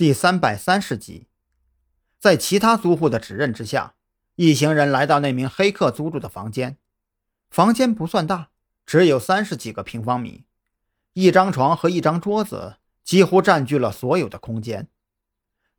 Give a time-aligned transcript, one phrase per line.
[0.00, 1.26] 第三百三十集，
[2.18, 3.96] 在其他租户的指认之下，
[4.36, 6.78] 一行人来到那名黑客租住的房间。
[7.50, 8.48] 房间不算大，
[8.86, 10.46] 只有三十几个平方米，
[11.12, 14.88] 一张床和一张桌子几乎占据了所有的空间。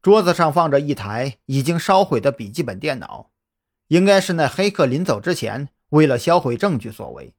[0.04, 3.32] 桌子上放着一台已经烧毁的笔记本电脑，
[3.88, 7.34] 应该是那黑客临走之前为了销毁证据所为。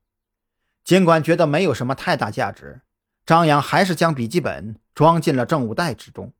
[0.82, 2.80] 尽管觉得没有什么太大价值，
[3.24, 6.32] 张扬还是将笔记本装进了证物袋之中。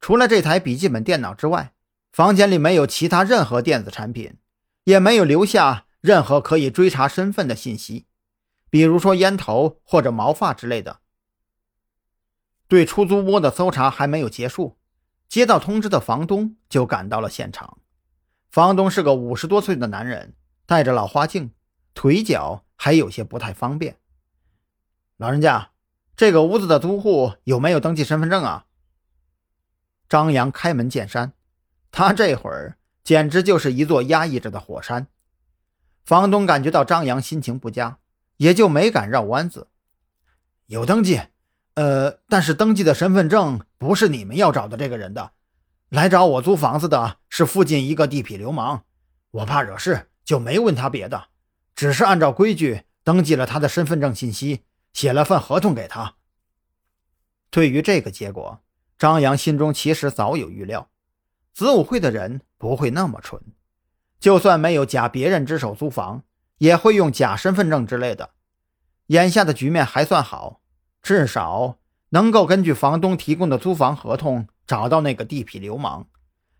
[0.00, 1.72] 除了这台笔记本电脑之外，
[2.12, 4.36] 房间里没有其他任何电子产品，
[4.84, 8.06] 也没有留下任何可以追查身份的信息，
[8.70, 11.00] 比如说烟头或者毛发之类的。
[12.68, 14.78] 对出租屋的搜查还没有结束，
[15.28, 17.78] 接到通知的房东就赶到了现场。
[18.48, 20.34] 房东是个五十多岁的男人，
[20.66, 21.50] 戴着老花镜，
[21.94, 23.98] 腿脚还有些不太方便。
[25.16, 25.70] 老人家，
[26.16, 28.66] 这个屋子的租户有没有登记身份证啊？
[30.08, 31.32] 张扬开门见山，
[31.90, 35.08] 他这会儿简直就是一座压抑着的火山。
[36.04, 37.98] 房东感觉到张扬心情不佳，
[38.36, 39.68] 也就没敢绕弯子。
[40.66, 41.20] 有登记，
[41.74, 45.32] 呃，但是登记的身份证不是你们要找的这个人的。
[45.88, 48.82] 来找我租房子的是附近一个地痞流氓，
[49.30, 51.28] 我怕惹事，就没问他别的，
[51.74, 56.14] 只是按照规矩登记了他的身份证信息，写了份合同给他。
[57.50, 58.60] 对于这个结果。
[58.98, 60.88] 张扬心中其实早有预料，
[61.52, 63.42] 子午会的人不会那么蠢，
[64.18, 66.22] 就算没有假别人之手租房，
[66.56, 68.30] 也会用假身份证之类的。
[69.08, 70.62] 眼下的局面还算好，
[71.02, 71.76] 至少
[72.08, 76.06] 能够根据房东提供的租房合同找到那个地痞流氓。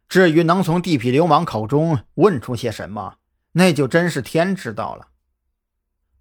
[0.06, 3.17] 至于能从地痞流氓口中问出些什么，
[3.53, 5.09] 那就真是天知道了。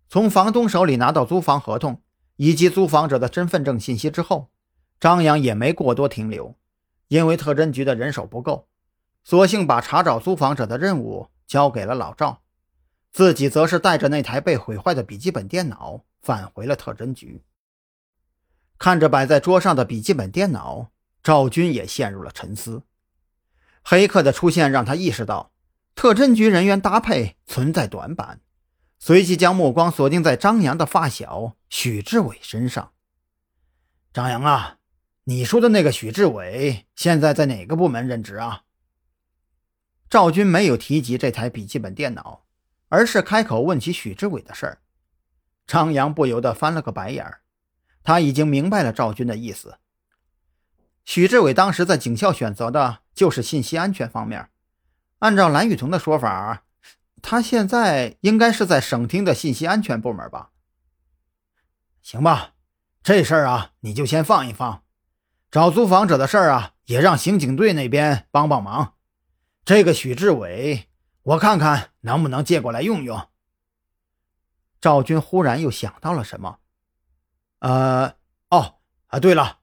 [0.07, 2.01] 从房东手里拿到租房合同
[2.37, 4.49] 以及租房者的身份证信息之后。
[4.99, 6.55] 张扬也没过多停留，
[7.07, 8.67] 因为特侦局的人手不够，
[9.23, 12.41] 索性把查找租房者的任务交给了老赵，
[13.11, 17.43] 自己则是带着那台被毁坏的笔记本电脑返回了特侦局。
[18.77, 20.91] 看着摆在桌上的笔记本电脑，
[21.23, 22.83] 赵军也陷入了沉思。
[23.83, 25.51] 黑客的出现让他意识到
[25.93, 28.41] 特侦局人员搭配存在短板，
[28.97, 32.91] 随即将目光锁定在张扬的发小许志伟身上。
[34.11, 34.77] 张扬啊！
[35.27, 38.61] 你说的那个许志伟现在在哪个部门任职啊？
[40.07, 42.45] 赵军没有提及这台笔记本电脑，
[42.89, 44.81] 而是开口问起许志伟的事儿。
[45.65, 47.41] 张扬不由得翻了个白眼儿，
[48.03, 49.79] 他已经明白了赵军的意思。
[51.03, 54.51] 许志伟当时在警校选择的就是信息安全方面，
[55.17, 56.65] 按照蓝雨桐的说法，
[57.23, 60.51] 他现在应该是在省厅的信息安全部门吧？
[62.03, 62.53] 行吧，
[63.01, 64.83] 这事儿啊，你就先放一放。
[65.55, 68.95] 找租房者的事儿啊，也让刑警队那边帮帮忙。
[69.63, 70.89] 这个许志伟，
[71.23, 73.29] 我看看能不能借过来用用。
[74.81, 76.59] 赵军忽然又想到了什么，
[77.59, 78.15] 呃，
[78.49, 79.59] 哦，啊，对了，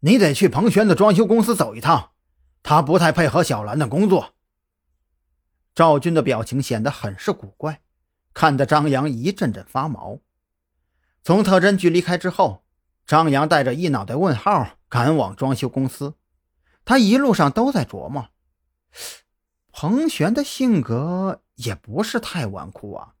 [0.00, 2.12] 你得去彭轩的装修公司走一趟，
[2.62, 4.32] 他不太配合小兰的工作。
[5.74, 7.82] 赵军的表情显得很是古怪，
[8.32, 10.20] 看得张扬一阵阵发毛。
[11.22, 12.64] 从特侦局离开之后，
[13.04, 14.78] 张扬带着一脑袋问号。
[14.94, 16.14] 赶往装修公司，
[16.84, 18.28] 他一路上都在琢磨：
[19.72, 23.14] 彭璇的性格也不是太纨绔啊，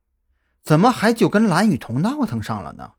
[0.62, 2.92] 怎么还就跟蓝雨桐闹腾上了呢？